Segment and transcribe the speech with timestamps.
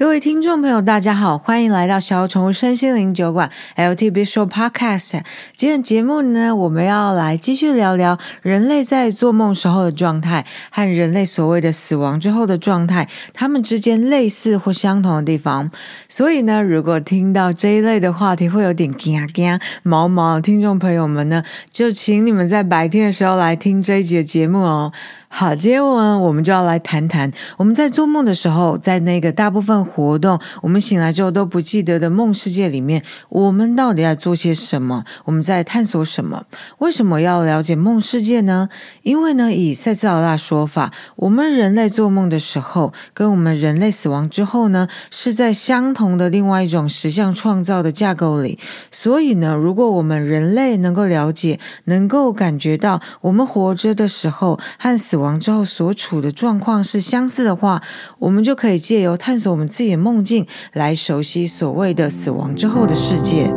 [0.00, 5.20] 各位听众朋友，大家好，欢迎来到小宠物身心灵酒馆 LTB Show Podcast。
[5.54, 15.70] 今天节目呢，我们要来继续聊聊人类在做梦时候的状态和人类所谓的死亡之后的状态，他们之间类似或相同的地方。
[16.08, 24.92] 所以呢，如果听到这一类的话题会有点惊惊毛毛的听众朋友们呢，就请你们在白天的时候来听这一集的节目哦。
[25.32, 35.04] 好，今天我们就要来谈谈我们在做梦的时候，在那个大部分活动，我们醒来之后都不记得的梦世界里面，我们到底在做些什么？
[35.24, 36.44] 我们在探索什么？
[36.78, 38.68] 为什么要了解梦世界呢？
[39.02, 48.58] 因为呢，以赛斯老大说法，我们人类做梦的时候，跟我们人类死亡之后呢，是在相同的另外一种实相创造的架构里。
[48.90, 57.80] 所以呢，如果我们人类能够了解，能够感觉到我们活着的时候和死亡之后所处的状况是相似的话，
[58.18, 63.52] 我们就可以借由探索我们自己的梦境，来熟悉所谓的死亡之后的世界。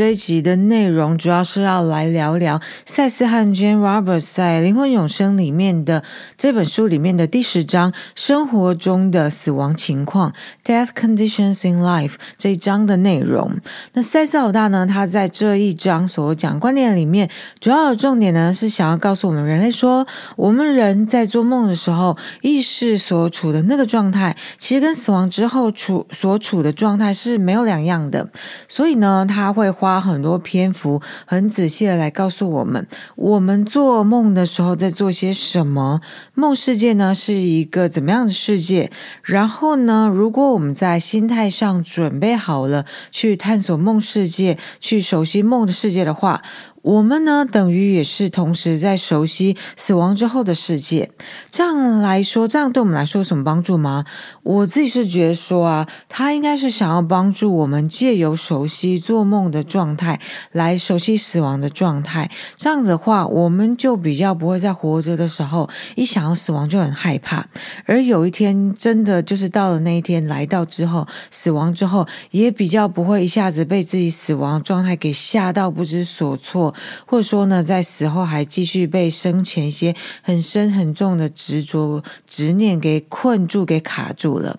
[0.00, 6.02] 这一集的内容主要是要来聊聊赛斯和 Jane Roberts 在《灵魂永生》里面的
[6.38, 10.32] 这本书里面的第十章“生活中的死亡情况
[10.64, 13.58] ”（Death Conditions in Life） 这一章的内容。
[13.92, 17.28] 那赛斯老大呢，他在这一章所讲观点里面，
[17.60, 28.26] 主要的重点呢是想要告诉我们人类说，我们人在做梦的时候，意识所处的那个状态，其实跟死亡之后处所处的状态是没有两样的。
[28.66, 29.70] 所以呢，他会。
[29.80, 36.02] 花很多篇幅，很仔细的来告诉我们，我们做梦的时候在做些什么，
[36.34, 38.90] 梦世界呢是一个怎么样的世界？
[39.22, 46.42] 然后呢，如果我们在心态上准备好了，去探索梦世界，去熟悉梦的世界的话。
[46.82, 51.10] 我们呢，等于也是同时在熟悉死亡之后的世界。
[51.50, 54.06] 这样来说，这样对我们来说有什么帮助吗？
[54.42, 60.18] 我自己是觉得说啊，他应该是想要帮助我们借由熟悉做梦的状态，
[60.52, 62.30] 来熟悉死亡的状态。
[62.56, 67.46] 这样子的话，我们就比较不会在活着的时候一想到死亡就很害怕，
[67.84, 76.69] 而有一天真的就是到了那一天来到之后，死亡之后，也比较不会一下子被自己死亡状态给吓到不知所措。
[77.06, 84.58] 或者说呢，在死后还继续被生前一些很深很重的执着、执念给困住、给卡住了。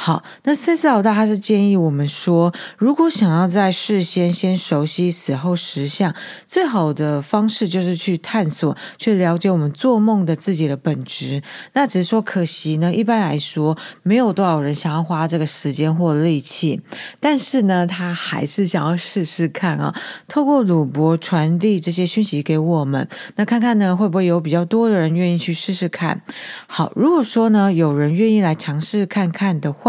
[0.00, 6.14] 好，那赛斯老大他是建议我们说，如果想要在事先先熟悉死后实相，
[6.46, 11.42] 最好的方式就是去探索、去了解我们做梦的自己的本质。
[11.72, 16.80] 那只是说可惜呢，一般来说没有多少人想要花这个时间或力气，
[17.18, 19.92] 但是呢，他还是想要试试看啊，
[20.28, 26.22] 透过鲁柏传递这些讯息给我们，那看看呢会不会有比较多的人愿意去试试看。
[26.68, 29.87] 好，如果说呢有人愿意来尝试看看的话。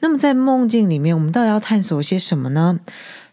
[0.00, 2.78] 那么在梦境里面，我们到底要探索些什么呢？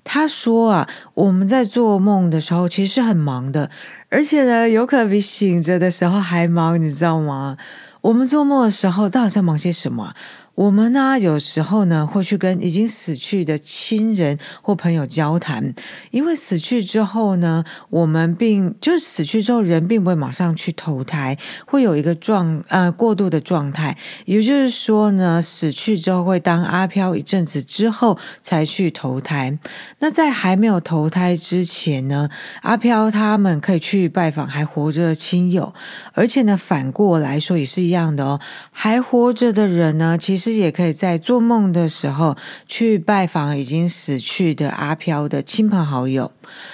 [0.04, 3.72] 他说啊，我们在做梦的时候其实是很忙的，
[4.10, 7.58] 而且呢，有可能比醒着的时候还忙，你知道吗？
[8.02, 10.14] 我们做梦的时候到底在忙些什么？
[10.56, 15.74] 我们呢，有时候呢会去跟已经死去的亲人或朋友交谈，
[16.12, 29.60] 因为死去之后呢，我们并就是死去之后人并不会马上去投胎，会有一个状呃过渡的状态，也就是说呢，死去之后会当阿飘一阵子之后才去投胎。
[30.00, 32.30] 那在还没有投胎之前呢，
[32.62, 35.74] 阿飘他们可以去拜访还活着的亲友，
[36.14, 38.40] 而且呢反过来说也是一样的哦，
[38.72, 40.45] 还活着的人呢，其实。
[40.46, 46.32] 其实也可以在做梦的时候去拜访已经死去的阿飘的亲朋好友。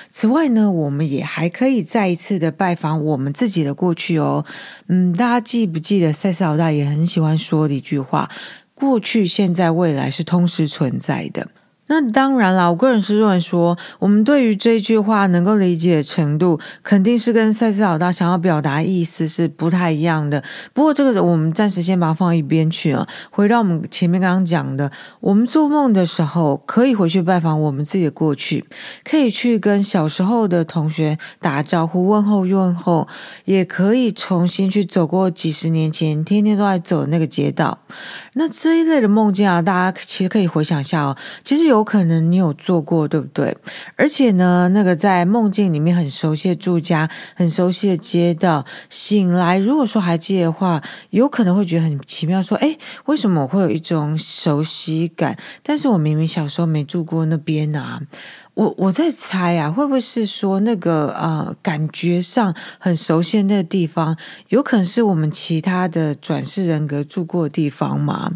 [0.10, 4.44] 此外呢，我们也还可以再一次的拜访我们自己的过去哦。
[4.90, 8.30] 嗯，大家记不记得赛斯老大也很喜欢说的一句话：
[8.76, 11.48] 过去、现在、未来是同时存在的。
[11.94, 20.42] 那当然了，我个人是认为说，我们对于这句话能够理解的程度，肯定是跟赛斯老大想要表达意思是不太一样的。
[20.74, 24.90] 不过这个我们暂时先把它放一边去啊，回到我们前面刚刚讲的，
[25.20, 28.64] 我们做梦的时候可以回去拜访我们自己的过去，
[29.04, 33.06] 可以去跟小时候的同学打招呼、问候问候，
[33.44, 37.80] 也可以重新去走过几十年前天天都在走的那个街道。
[38.36, 41.81] 那这一类的梦境啊，大家其实可以回想一下哦，其实有。
[41.82, 43.58] 有可能你有做过，对不对？
[43.96, 50.80] 而且呢，那个在梦境里面很熟悉的住家、很熟悉的街道，醒来如果说还记得的话，
[51.10, 55.36] 有可能会觉得很奇妙，说：“诶，为什么我会有一种熟悉感？
[55.64, 58.00] 但是我明明小时候没住过那边啊。”
[58.54, 64.16] 我我在猜啊，会不会是说那个呃，感觉上很熟悉的那个地方，
[64.50, 68.30] 有可能是我们其他的转世人格住过的地方吗？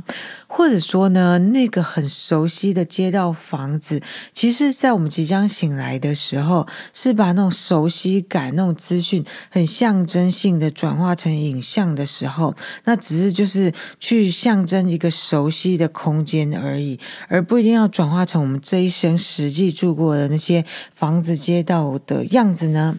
[0.58, 12.56] 或者说呢，那个很熟悉的街道房子，其实，在我们即将醒来的时候，是把那种熟悉感、那种资讯，很象征性的转化成影像的时候，
[12.86, 16.98] 那只是就是去象征一个熟悉的空间而已，
[17.28, 20.64] 而不一定要转化成我们这一生实际住过的那些
[20.96, 22.98] 房子、街道的样子呢？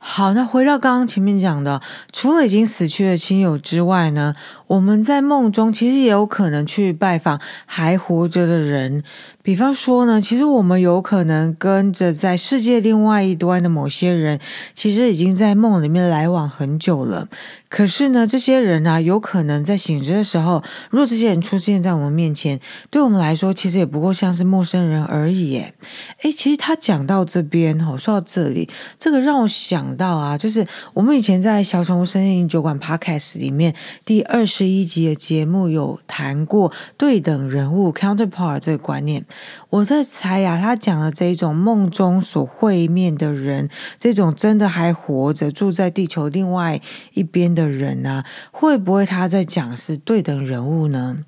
[0.00, 4.32] 好，那回到刚刚前面讲的，除了已经死去的亲友之外呢，
[4.68, 9.02] 我们在梦中其实也有可能去拜访还活着的人。
[9.42, 14.38] 比方说呢，其实我们有可能跟着在世界另外一端的某些人，
[14.74, 17.28] 其实已经在梦里面来往很久了。
[17.70, 22.60] 可是呢，这些人啊，有可能在醒着的时候，如果这些人出现在我们面前，
[22.90, 25.50] 对我们来说，其实也不过像是陌生人而已。
[25.50, 25.72] 耶。
[26.22, 28.68] 诶，其实他讲到这边，哦，说到这里，
[28.98, 33.74] 这个让我想到啊，就是我们以前在小宠物身心灵酒馆 Podcast 里面
[34.04, 39.24] 第二十十一集的节目有谈过对等人物 Counterpart 这个观念。
[39.70, 43.70] 我在猜呀、啊，他讲的这种梦中所会面的人，
[44.00, 46.80] 这种真的还活着住在地球另外
[47.14, 51.18] 一边的人啊，会不会他在讲是对等人物呢？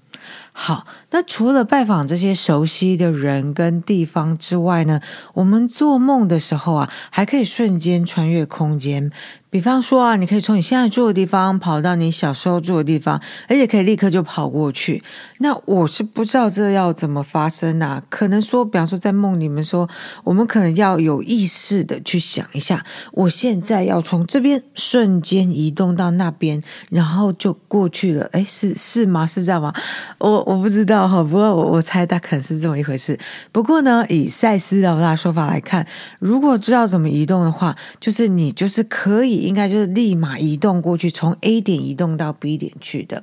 [0.53, 5.01] 好，那除了拜访这些熟悉的人跟地方之外呢，
[5.35, 9.11] 我们做梦的时候啊，还可以瞬间穿越空间。
[9.49, 15.03] 比方说啊，你可以从你现在住的地方跑到你小时候住的地方，而且可以立刻就跑过去。
[15.39, 18.01] 那我是不知道这要怎么发生啊？
[18.09, 19.89] 可能说，比方说在梦里面说，
[20.23, 28.27] 我们可能要有意识的去想一下，我现在要从这边瞬间移动到那边，然后就过去了。
[28.33, 29.27] 诶，是是吗？
[29.27, 29.75] 是这样吗？
[30.19, 33.19] 我我不知道哈，不过我我猜它可能是这么一回事。
[33.51, 35.87] 不过呢，以赛斯老大说法来看，
[36.19, 39.41] 如果知道怎么移动的话，就是你就是可以。
[39.51, 43.23] 应该就是立马移动过去，从 A 点移动到 B 点去的。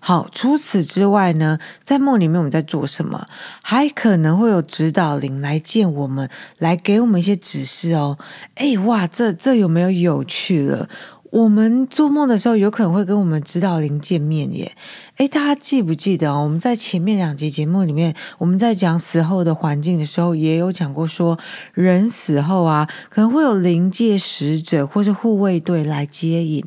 [0.00, 3.26] 好，除此之外呢，在梦里面我们在做什么？
[3.62, 6.28] 还可能会有指导灵来见我们，
[6.58, 8.18] 来给我们一些指示哦。
[8.56, 10.88] 哎，哇，这这有没有有趣了？
[11.32, 14.76] 我们做梦的时候，有可能会跟我们指导灵见面耶。
[15.16, 16.30] 诶，大家记不记得？
[16.30, 21.38] 我们在前面两集节目里面，我们在讲死后的环境的时候，也有讲过说，
[21.72, 26.62] 人死后啊，可能会有灵界使者或是护卫队来接引。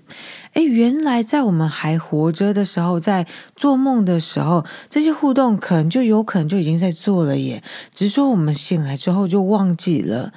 [0.54, 7.62] 诶，原来在我们还活着的时候，在做梦的时候，这些互动可能就有可能就已经在做了耶，
[7.94, 10.34] 只是说我们醒来之后就忘记了。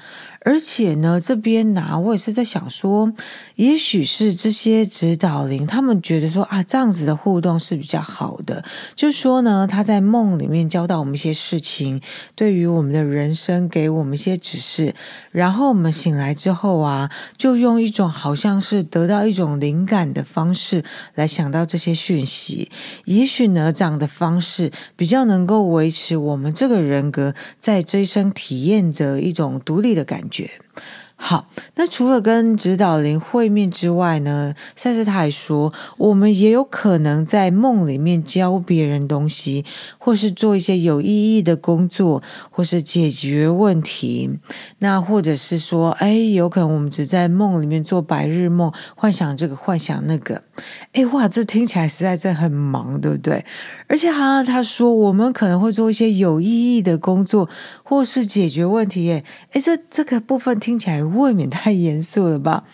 [0.49, 3.13] 而且呢，这边呢、我也是在想说，
[3.57, 8.65] 也许是这些指导灵，他们觉得说啊，这样子的互动是比较好的。
[8.97, 12.01] 就说呢，他在梦里面教导我们一些事情，
[12.35, 14.95] 对于我们的人生给我们一些指示，
[15.33, 20.83] 然后我们醒来之后啊，就用一种好像是得到一种灵感的方式
[21.15, 22.71] 来想到这些讯息。
[23.05, 30.38] 也许呢，这样的方式比较能够维持我们这个人格在这一生体验着一种独立的感觉。
[30.39, 30.51] 觉。
[31.21, 39.65] 好，那除了跟指导灵会面之外呢，赛斯他还说，我们也有可能在梦里面教别人东西，
[39.99, 44.39] 或是做一些有意义的工作，或是解决问题。
[44.79, 50.45] 那或者是说，哎，有可能我们只在梦里面做白日梦，幻想这个，幻想那个。
[50.93, 53.45] 哎，哇，这听起来实在是很忙，对不对？
[53.89, 57.49] 而且好像他说，我们可能会做一些有意义的工作，
[57.83, 59.11] 或是解决问题。
[59.11, 62.65] 哎，哎，这这个部分听起来未免太严肃了吧？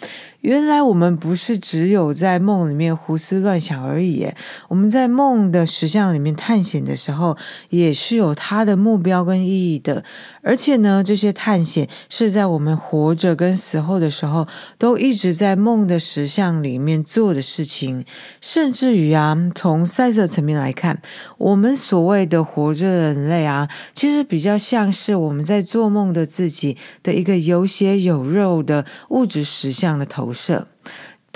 [0.40, 4.28] 原来我们不是只有在梦里面胡思乱想而已，
[4.68, 7.34] 我们在梦的实相里面探险的时候，
[7.70, 10.04] 也是有它的目标跟意义的。
[10.42, 18.04] 而且呢，这些探险是在我们活着跟死后的时候，都一直在梦的实相里面做的事情。
[18.42, 21.00] 甚至于啊，从赛色层面来看，
[21.38, 30.66] 我们所谓的活着的人类啊，其实比较像是我们在做梦的自己的一个有血有肉的物质实相的投射。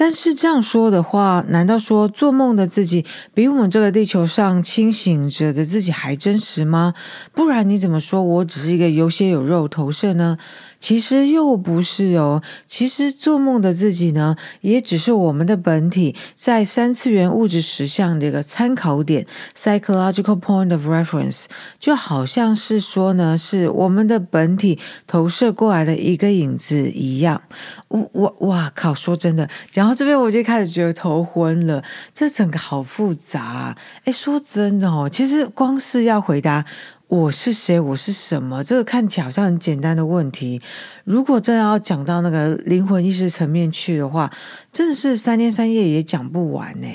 [0.00, 3.04] 但是这样说的话，难道说做梦的自己
[3.34, 6.94] 比我们这个地球上清醒着的自己还真实吗？
[7.32, 10.38] 不然你怎么说我只是一个有血有肉投射呢？
[10.80, 12.42] 其实又不是哦。
[12.66, 21.46] 其实做梦的自己呢，也只是我们的本体在三次元物质实相的一个参考点 （psychological point of reference），
[21.78, 27.42] 就好像是说呢，是我们的本体投射过来的一个影子一样。
[27.88, 28.94] 我我哇靠！
[28.94, 31.82] 说真的，讲到这边我就开始觉得头昏了。
[32.12, 33.76] 这整个好复杂啊。
[34.04, 36.64] 诶，说真的哦，其实光是要回答。
[37.08, 37.80] 我是谁？
[37.80, 38.62] 我是什么？
[38.62, 40.60] 这个看起来好像很简单的问题，
[41.04, 44.30] 如果真的要讲到那个灵魂意识层面去的话，
[44.74, 46.86] 真的是三天三夜也讲不完呢。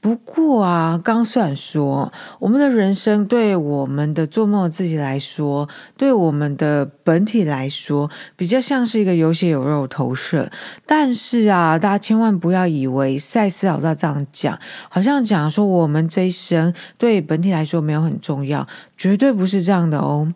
[0.00, 10.50] 不过啊，刚虽然说我们的人生对我们的做梦自己来说，对我们的本体来说，比较像是一个有血有肉投射，
[10.86, 14.58] 但是啊，大家千万不要以为赛斯老大这样讲，
[14.88, 20.32] 好像讲说我们这一生对本体来说没有很重要，绝对不是这样的哦。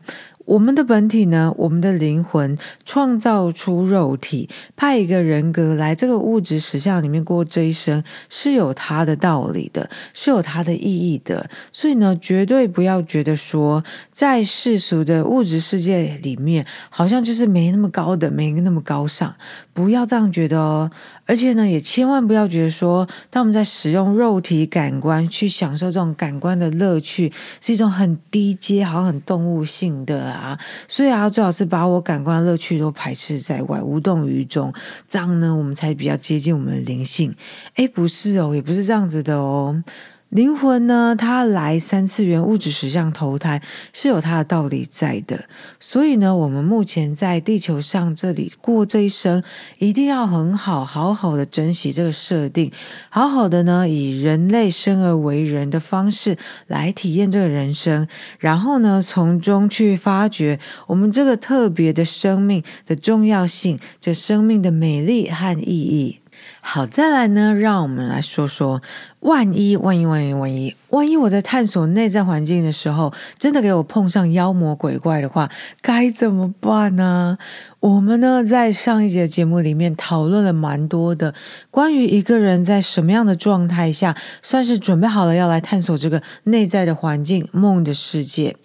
[0.51, 11.49] 我们的本体呢，我们的灵魂创造出肉体，派一个人格来这个物质实相里面过这一生，是有它的道理的，是有它的意义的。
[11.71, 19.33] 所以呢，绝对不要觉得说，在世俗的物质世界里面，好像就是没那么高的，没那么高尚，
[19.73, 20.91] 不要这样觉得哦。
[21.31, 30.59] 而且呢，也千万不要觉得说，当我们在使用肉体感官去享受这种感官的乐趣，是一种很低阶、好像很动物性的啊。
[30.89, 34.75] 所以啊，最好是把我感官的乐趣都排斥在外，无动于衷，
[35.07, 37.33] 这样呢，我们才比较接近我们的灵性。
[37.77, 39.85] 诶，不是哦，也不是这样子的哦。
[40.31, 43.61] 灵魂呢，它来三次元物质实相投胎
[43.93, 45.47] 是有它的道理在的，
[45.81, 49.43] 所以呢，我们目前在地球上这里过这一生，
[49.79, 52.71] 一定要很好好好的珍惜这个设定，
[53.09, 58.07] 好好的呢，以人类生而为人的方式来体验这个人生，
[58.39, 66.21] 然后呢，从中去发掘我们这个特别的生命的重要性，这生命的美丽和意义。
[66.61, 68.81] 好，再来呢，让我们来说说。
[69.21, 75.51] 万一，万一，万一，万一，万一我在探索内在环境的时候，真的给我碰上妖魔鬼怪的话，
[75.83, 77.37] 该怎么办呢？
[77.81, 81.35] 我们呢，在上一节节目里面讨论了蛮多的，
[81.71, 88.57] 关于一个人在什么样的状态下，算是准备好了要来探索这个内在的环境、梦的世界。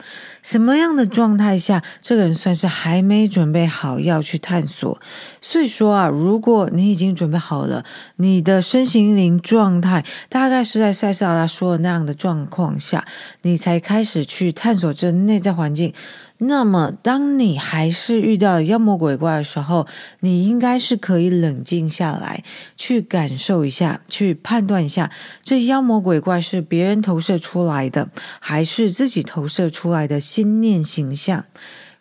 [0.42, 5.02] 什么样的状态下，这个人算是还没准备好要去探索？
[5.42, 7.84] 所以说啊，如果你已经准备好了，
[8.18, 13.06] 你的身心灵状态大概是在塞斯拉说的那样的状况下，
[13.42, 15.94] 你才开始去探索这内在环境。
[16.38, 19.88] 那么，当你还是遇到妖魔鬼怪的时候，
[20.20, 22.44] 你应该是可以冷静下来，
[22.75, 25.10] 去感受一下，去判断一下，
[25.44, 28.10] 这妖魔鬼怪是别人投射出来的，
[28.42, 31.46] 还是自己投射出来的心念形象。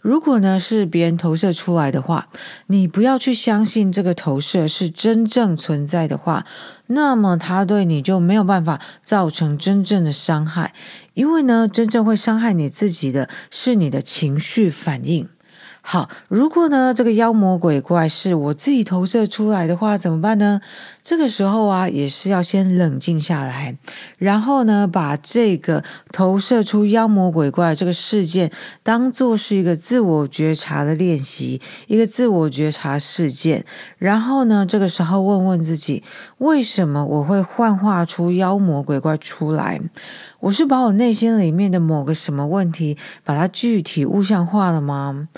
[0.05, 2.29] 如果呢，是别人投射出来的话，
[2.67, 6.45] 你不要去相信这个投射是真正存在的话，
[6.89, 10.75] 那么它对你就没有办法造成真正的伤害，
[11.15, 15.27] 因为呢，真正会伤害你自己的是你的情绪反应。
[15.81, 20.61] 好，如果呢，这个妖魔鬼怪是我自己投射出来的话，怎么办呢？
[21.05, 23.77] 这个时候啊，也是要先冷静下来，
[24.17, 28.51] 然后呢，把这个投射出妖魔鬼怪这个事件
[28.83, 33.67] 当做是一个自我觉察的练习，一个自我觉察事件。
[33.99, 36.03] 然后呢，这个时候问问自己，
[36.39, 39.79] 为什么我会幻化出妖魔鬼怪出来？
[40.41, 45.29] 我是把我内心里面的某个什么问题，把它具体物象化了吗？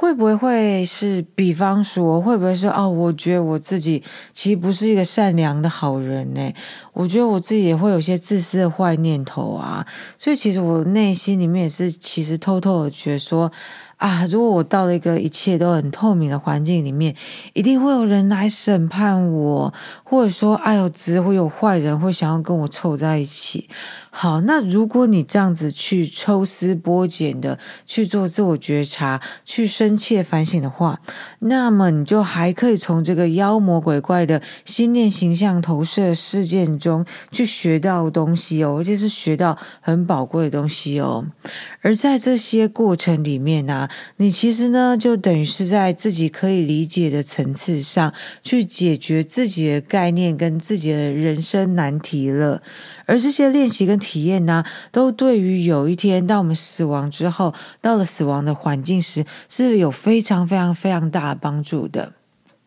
[0.00, 4.02] 会不会是，比方说，会不会说，哦，我觉得我自己
[4.32, 6.52] 其实不是一个善良的好人呢？
[6.94, 9.86] 我觉得我自己也会有些自私的坏念头啊，
[10.18, 13.52] 所以其实我内心里面也是，其实偷偷的觉得说。
[14.00, 14.26] 啊！
[14.30, 17.14] 如果我到了一个一切都很透明的环境里面，
[17.52, 23.68] 一定会有人来审判我，或者说，哎呦，只会有坏人会想要跟我凑在一起。
[24.12, 31.00] 好，那如果你这样子去抽丝剥茧的去做自我觉察，去深切反省的话，
[31.38, 41.24] 那么你就还可以从这个妖魔鬼怪的心念形象投射事件中去学到东西哦，而且是学到很宝贵的东西哦。
[41.82, 48.12] 而在这些过程里面呢、你其实呢，就等于是在自己可以理解的层次上
[48.42, 52.60] 去解决自己的概念跟自己的人生难题了。
[53.06, 62.14] 而这些练习跟体验呢，都对于有一天当我们死亡之后，到了死亡的环境时，是有非常非常非常大的帮助的。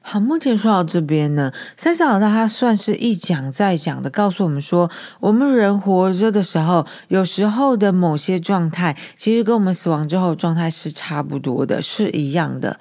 [0.06, 12.78] 好，目前说到这边呢，赛斯老大他算是一讲再讲的，告诉我们说，我们人活着的时候，有时候的某些状态，其实跟我们死亡之后状态是差不多的，是一样的。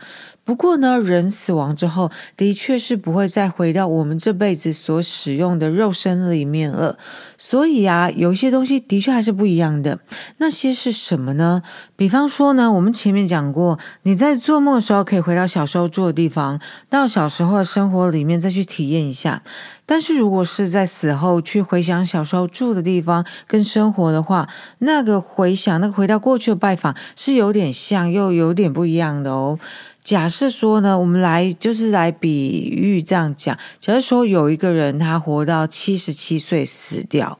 [0.52, 6.99] 不过呢，人死亡之后，的确是不会再回到我们这辈子所使用的肉身里面了。
[7.38, 9.99] 所以啊，有一些东西的确还是不一样的。
[10.37, 11.62] 那些是什么呢？
[11.97, 19.42] 比方说呢，我们前面讲过，你在做梦的时候可以回到小时候住的地方，到小时候的生活里面再去体验一下。
[19.87, 29.59] 但是如果是在死后去回想小时候住的地方跟生活的话，那个回想，那个回到过去的拜访是有点像，又有点不一样的哦。
[30.04, 33.56] 假设说呢，我们来就是来比喻这样讲。
[33.78, 37.38] 假设说有一个人他活到七十七岁死掉，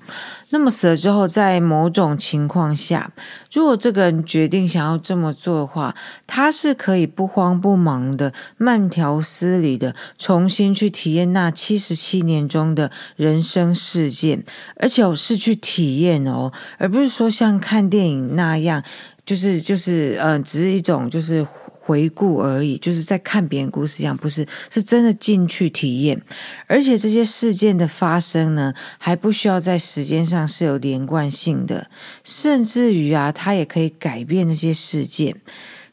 [0.51, 3.11] 那么死了之后，在某种情况下，
[3.53, 14.45] 如果这个人决定想要这么做的话，他是可以不慌不忙的、慢条斯理的重新去体验那七十七年中的人生事件，
[14.77, 18.81] 而且我是去体验哦，而不是说像看电影那样，
[19.27, 21.45] 就是就是嗯、只是一种就是。
[21.85, 26.23] 回顾而已，就是在看别人故事一样，不是，是真的进去体验。
[26.69, 31.89] 而且这些事件的发生呢，还不需要在时间上是有连贯性的，
[32.23, 35.35] 甚至于啊，它也可以改变那些事件。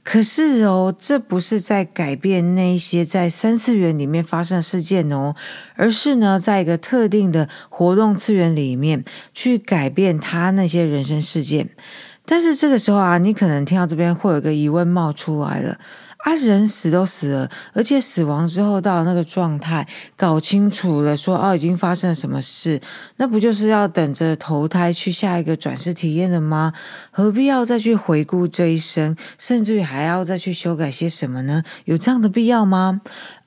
[0.04, 5.36] 可是哦，这不是在改变那些在三次元里面发生的事件哦，
[5.76, 9.04] 而是呢，在一个特定的活动次元里面
[9.34, 11.70] 去改变他那些人生事件。
[12.30, 15.80] 但是这个时候啊，你可能听到这边会有个疑问冒出来了。
[16.20, 22.82] 啊，人死都死了，而且死亡之后到那个状态，搞清楚了说，说哦，已经发生了什么事，
[23.16, 26.74] 那不就是要等着投胎去下一个转世体验了吗？
[27.10, 31.64] 何必要再去回顾这一生，甚至于还要再去修改些什么呢？
[31.86, 33.00] 有这样的必要吗？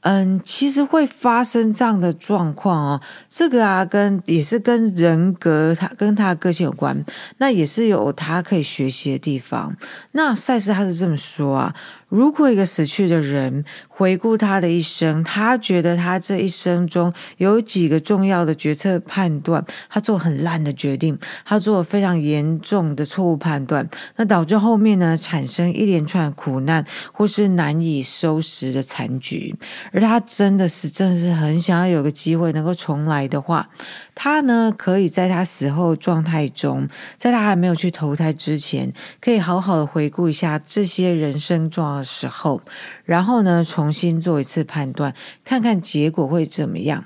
[0.03, 3.01] 嗯，其实会发生这样的状况哦。
[3.29, 7.05] 这个啊，跟也是跟人格，他跟他的个性有关，
[7.39, 9.77] 那也是有他可以学习的地方。
[10.13, 11.75] 那赛斯他是这么说啊。
[12.09, 29.57] 如果一个死去的人回顾他的一生，他觉得他这一生中有几个重要的决策判断，他做很烂的决定，他做了非常严重的错误判断，那导致后面呢产生一连串苦难或是难以收拾的残局，
[29.93, 33.69] 而他真的是真的是很想要有个机会能够重来的话。
[34.15, 42.61] 他呢，可以在他死后状态中，在他还没有去投胎之前，可以好好的回顾一下这些人生重要的时候，
[43.05, 47.05] 然后呢，重新做一次判断，看看结果会怎么样。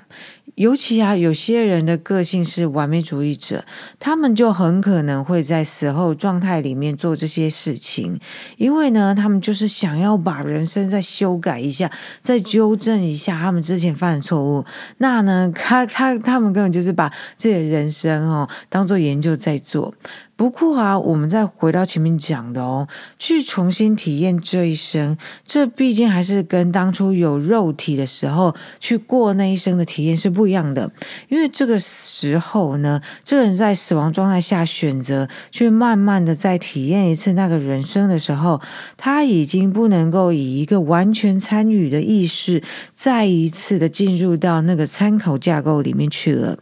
[0.57, 3.63] 尤其啊，有些人的个性是完美主义者，
[3.99, 8.19] 他们就很可能会在死后状态里面做这些事情，
[8.57, 11.91] 因为呢，他们就是想要把人生再修改一下，
[12.21, 14.65] 再纠正一下他们之前犯的错误。
[14.97, 19.93] 那呢，他他他们根本就是把自己的人生哦当做研究在做。
[20.37, 30.91] 不过啊，我们再回到前面讲的哦，去重新体验这一生，这毕竟还是跟当初有肉体的时候去过那一生的体验是不一样的。
[31.27, 38.61] 因为这个时候呢，这人在死亡状态下选择去慢慢的再体验一次那个人生的时候，
[38.95, 42.61] 他已经不能够以一个完全参与的意识，
[42.93, 46.59] 再一次的进入到那个参考架构里面去了。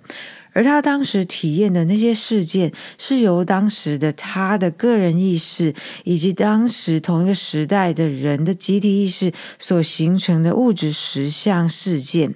[0.55, 12.33] 而他当时体验的那些事件，是由当时的他的个人意识，以及当时同一个时代的人的集体意识所形成的物质实相事件。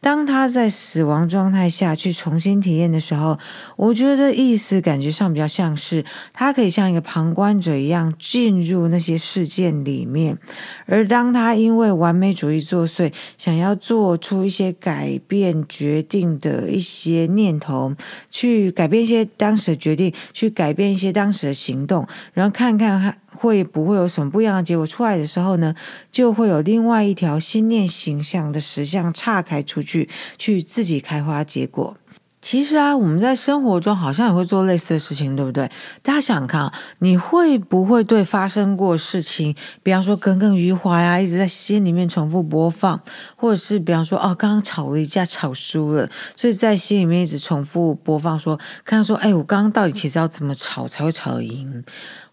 [0.00, 3.38] 当他在死亡状态下去重新体验的时候，
[3.76, 10.38] 我觉得这意思感觉上比较像是他可以像一个旁观者一样进入那些事件里面，
[10.86, 17.94] 而当他因为完美主义作祟，想要做出一些改变决定的一些念头，
[18.30, 23.16] 去改变一些当时的决定，去改变一些当时的行动，然后看看他。
[23.36, 25.74] 会不会有什么不一样的结果出来的时候呢，
[26.10, 31.96] 就会有另外一条心念形象的实相岔开出去，去自己开花结果。
[32.42, 35.68] 其实啊，我们在生活中好像也会做类似的事情，对不对？
[36.00, 43.00] 大家想看，你会不会对发生过事情，比方说耿耿于怀呀，一直在心里面重复播放，
[43.34, 51.82] 或者是比方说哦，刚刚吵了一架，吵输了，所以在心里面一直重复播放说，看说，哎，我刚刚到底其实要怎么吵才会吵赢？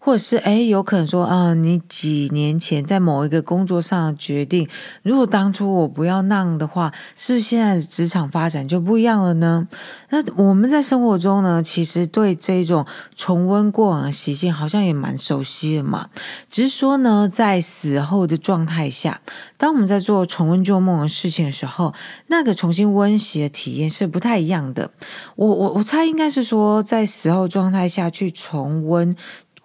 [0.04, 4.68] 或者是诶，有可能说啊，你几年前在某一个工作上的决定，
[5.02, 9.66] 如果当初我不要那样的话，是不是现在职场发展就不一样了呢？
[10.10, 12.84] 那我们在生活中呢，其实对这种
[13.16, 16.10] 重温过往的习性，好像也蛮熟悉的嘛。
[16.50, 19.22] 只是说呢，在死后的状态下，
[19.56, 21.94] 当我们在做重温旧梦的事情的时候，
[22.26, 24.90] 那个重新温习的体验是不太一样的。
[25.36, 29.16] 我我我猜应该是说，在死后状态下去重温。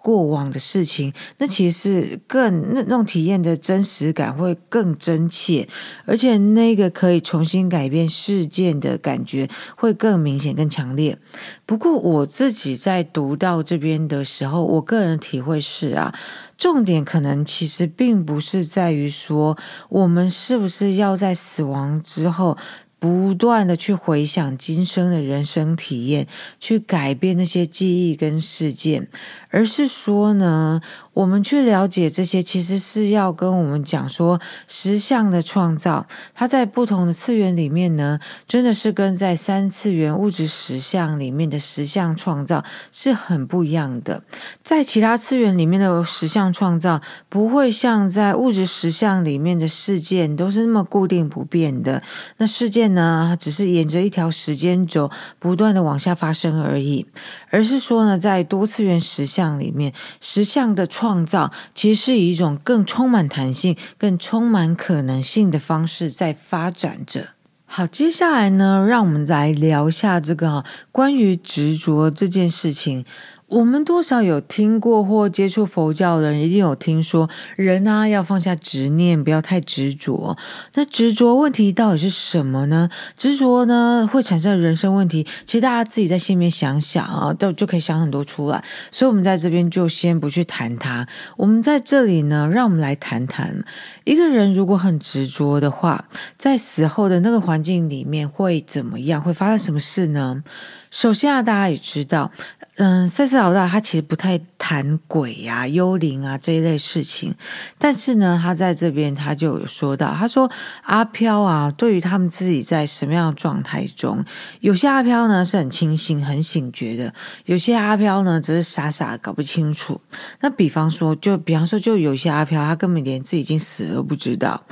[0.02, 5.68] 过往的事情，那其实更那那种体验的真实感会更真切，
[6.06, 11.18] 而且那个可以重新改变事件的感觉会更明显、更强烈。
[11.66, 16.14] 不过我自己在读到这边的时候，我个人体会是啊，
[16.56, 19.56] 重点可能其实并不是在于说
[19.88, 22.56] 我们是不是要在死亡之后。
[23.02, 26.26] 不断的去回想今生的人生体验，
[26.60, 29.08] 去改变那些记忆跟事件。
[29.50, 30.80] 而是说呢，
[31.12, 44.22] 我们去了解这些，其实是要跟我们讲说，实相的创造，它在不同的次元里面呢，真的是跟在三次元物质实相里面的实相创造是很不一样的。
[44.62, 52.00] 在其他次元里面的实相创造，不会像在物质实相里面的事件都是那么固定不变的。
[52.36, 55.10] 那事件呢，只是沿着一条时间轴
[55.40, 57.04] 不断的往下发生而已。
[57.50, 59.39] 而是说呢，在多次元实相。
[59.58, 67.30] 里面实相的创造，其实是以一种更充满弹性、更充满可能性的方式在发展着。
[67.66, 73.04] 好，接下来呢，让我们来聊一下这个关于执着这件事情。
[73.50, 80.36] 我们多少有听过或接触佛教的人，一定有听说人啊要放下执念，不要太执着。
[80.74, 82.88] 那执着问题到底是什么呢？
[83.16, 85.26] 执着呢会产生人生问题。
[85.44, 88.62] 其实大家自己在心里面想想啊，都就可以想很多出来。
[88.92, 91.08] 所以，我们在这边就先不去谈它。
[91.36, 93.64] 我们在这里呢，让我们来谈谈
[94.04, 96.04] 一个人如果很执着的话，
[96.38, 99.20] 在死后的那个环境里面会怎么样？
[99.20, 100.44] 会发生什么事呢？
[100.90, 102.30] 首先啊，大家也知道。
[102.76, 107.34] 嗯，赛斯老大他其实不太谈鬼、啊、幽灵啊这一类事情，
[107.76, 110.50] 但是呢，他在这边他就有说到，他说
[110.82, 114.24] 阿飘啊，对于他们自己在什么样的状态中，
[114.60, 117.12] 有些阿飘呢是很清醒、很醒觉的，
[117.44, 120.00] 有些阿飘呢只是傻傻搞不清楚。
[120.40, 124.64] 那比方说，就比方说，就有些阿飘，他根本连自己已经死了不知道。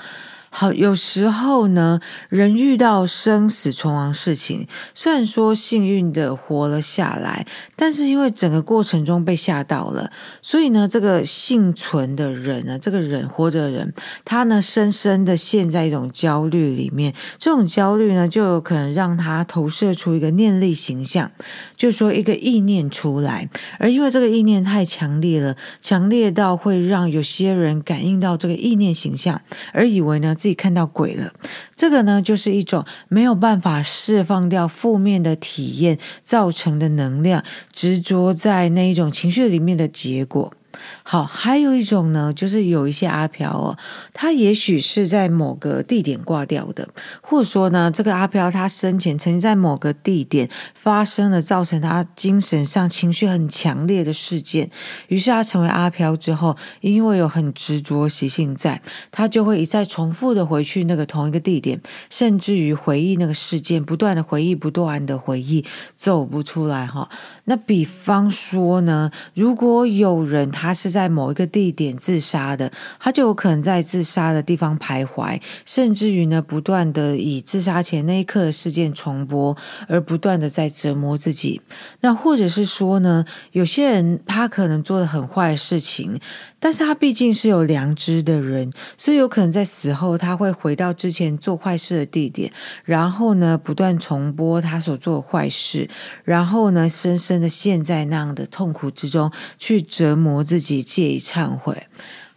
[0.51, 13.93] 好，有时候呢，人遇到生死存亡事情，虽然说幸运的活了下来，但是因为整个过程中被吓到了，所以呢，这个幸存的人呢，这个人活着的人，
[14.25, 17.15] 他呢，深深的陷在一种焦虑里面。
[17.39, 21.31] 这种焦虑呢，就有可能让他投射出一个念力形象，
[21.77, 29.43] 就说一个意念出来，而因为这个意念太强烈了，强烈到会让有些人感应到这个意念形象，
[29.75, 30.35] 而以为呢。
[30.39, 31.33] 自己看到鬼了，
[31.75, 40.55] 这个呢，就是一种没有办法释放掉负面的体验造成的能量，执着在那一种情绪里面的结果。
[41.03, 43.77] 好，还有一种呢，就是有一些阿飘哦，
[44.13, 46.89] 他也许是在某个地点挂掉的，
[47.21, 54.71] 或者说呢，这个阿飘他生前曾经在某个地点发生了造成他精神上情绪很强烈的事件，
[55.09, 65.65] 于是他成为阿飘之后，因为有很执着习性在，他就会一再重复的回去那个同一个地点，甚至于回忆那个事件，不断的回忆，不断的回忆，
[65.97, 67.09] 走不出来哈。
[67.45, 79.57] 那比方说呢，如果有人他他是在某一个地点自杀的，他就有可能在自杀的地方徘徊，甚至于呢，不断的以自杀前那一刻的事件重播，
[79.89, 81.63] 而不断的在折磨自己。
[82.03, 86.21] 那或者是说呢，有些人他可能做的很坏的事情。
[86.61, 92.53] 但是他毕竟是有良知的人，所以有可能在死后他会回到之前做坏事的地点，
[92.85, 95.89] 然后呢，不断重播他所做的坏事，
[96.25, 101.87] 然后呢，深深的陷在那样的痛苦之中，去折磨自己，借以忏悔。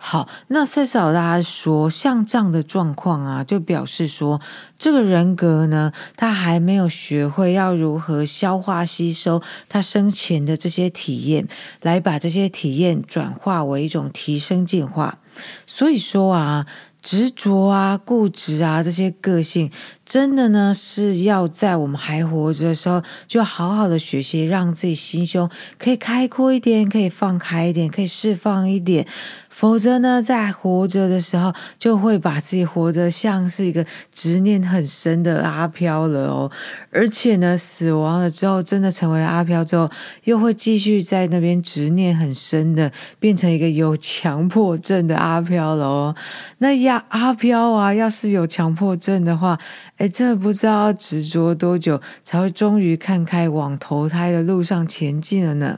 [0.04, 4.42] 好，那塞斯老大说，像这样的状况啊，就表示说，
[4.80, 11.48] 这个人格呢，他还没有学会要如何消化吸收他生前的这些体验，
[11.84, 15.20] 来把这些体验转化为一种提升进化。
[15.68, 16.66] 所以说啊。
[17.04, 19.72] 执着啊、固执啊，这些个性，
[20.12, 29.08] 真的呢是要在我们还活着的时候，就好好的学习，让自己心胸可以开阔一点，可以放开一点，可以释放一点。
[29.50, 36.52] 否则呢，在活着的时候，就会把自己活得像是一个执念很深的阿飘了哦。
[36.90, 39.90] 而且呢，死亡了之后，真的成为了阿飘之后，
[40.24, 46.16] 又会继续在那边执念很深的，变成一个有强迫症的阿飘了哦。
[46.58, 49.60] 那呀，阿飘啊，要是有强迫症的话，
[50.02, 55.78] 哎，真的不知道要执着多久才会终于看开，往投胎的路上前进了呢。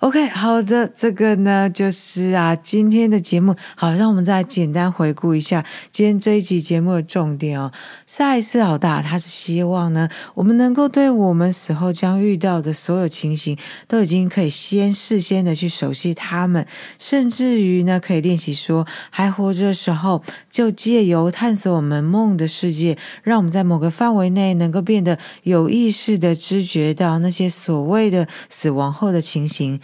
[0.00, 7.70] OK，好的，这个呢就是啊，今天的节目，好，让我们再简单回顾一下今天这一集节目的重点哦。
[8.06, 16.66] 赛斯老大他是希望呢，我们能够对我们死后将遇到的所有情形，都已经可以先事先的去熟悉他们，
[16.98, 29.78] 甚至于呢，可以练习说，还活着的时候，就借由探索我们梦的世界，让我们在某个范围内能够变得有意识的知觉到那些所谓的死亡后的情形。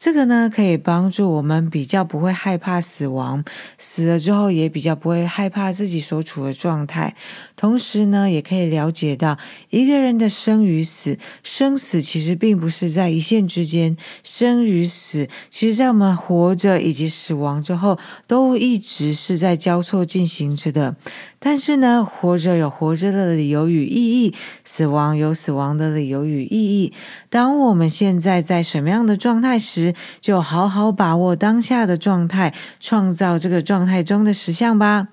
[0.00, 3.44] 这个呢，可以帮助我们比较不会害怕死亡，
[3.76, 7.14] 死了之后也比较不会害怕自己所处的状态。
[7.54, 9.36] 同时呢，也可以了解到
[9.68, 20.96] 一个人的生与死，生死其实并不是在一线之间，生与死，其实在我们活着以及死亡之后，都一直是在交错进行着的。
[21.42, 24.34] 但是呢，活着有活着的理由与意义，
[24.64, 26.92] 死亡有死亡的理由与意义。
[27.28, 29.89] 当我们现在在什么样的状态时
[30.20, 35.08] 就好好把握当下的状态，创造这个状态中的实相吧。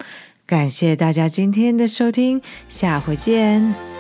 [0.46, 3.96] 感谢大家今天的收听，下回见。